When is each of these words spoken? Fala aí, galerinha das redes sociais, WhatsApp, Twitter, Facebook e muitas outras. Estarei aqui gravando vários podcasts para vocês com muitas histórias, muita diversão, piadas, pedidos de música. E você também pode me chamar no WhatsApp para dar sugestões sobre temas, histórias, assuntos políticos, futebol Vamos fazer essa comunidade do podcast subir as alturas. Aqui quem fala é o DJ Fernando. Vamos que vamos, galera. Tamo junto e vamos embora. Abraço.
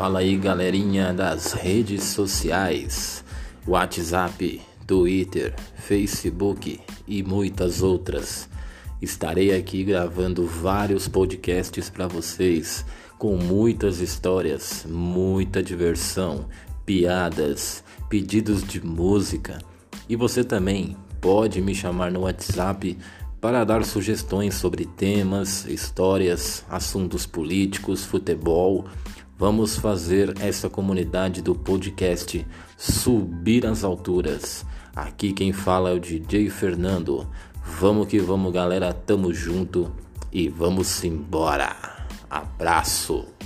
Fala 0.00 0.20
aí, 0.20 0.34
galerinha 0.38 1.12
das 1.12 1.52
redes 1.52 2.04
sociais, 2.04 3.22
WhatsApp, 3.66 4.58
Twitter, 4.86 5.54
Facebook 5.76 6.80
e 7.06 7.22
muitas 7.22 7.82
outras. 7.82 8.48
Estarei 9.02 9.54
aqui 9.54 9.84
gravando 9.84 10.46
vários 10.46 11.06
podcasts 11.06 11.90
para 11.90 12.06
vocês 12.06 12.82
com 13.18 13.36
muitas 13.36 14.00
histórias, 14.00 14.86
muita 14.88 15.62
diversão, 15.62 16.48
piadas, 16.86 17.84
pedidos 18.08 18.64
de 18.66 18.82
música. 18.82 19.58
E 20.08 20.16
você 20.16 20.42
também 20.42 20.96
pode 21.20 21.60
me 21.60 21.74
chamar 21.74 22.10
no 22.10 22.20
WhatsApp 22.20 22.96
para 23.38 23.64
dar 23.64 23.84
sugestões 23.84 24.54
sobre 24.54 24.86
temas, 24.86 25.66
histórias, 25.66 26.64
assuntos 26.70 27.26
políticos, 27.26 28.02
futebol 28.02 28.86
Vamos 29.40 29.78
fazer 29.78 30.34
essa 30.42 30.68
comunidade 30.68 31.40
do 31.40 31.54
podcast 31.54 32.46
subir 32.76 33.64
as 33.64 33.84
alturas. 33.84 34.66
Aqui 34.94 35.32
quem 35.32 35.50
fala 35.50 35.88
é 35.88 35.94
o 35.94 35.98
DJ 35.98 36.50
Fernando. 36.50 37.26
Vamos 37.80 38.06
que 38.06 38.18
vamos, 38.18 38.52
galera. 38.52 38.92
Tamo 38.92 39.32
junto 39.32 39.90
e 40.30 40.46
vamos 40.50 41.02
embora. 41.04 41.74
Abraço. 42.28 43.39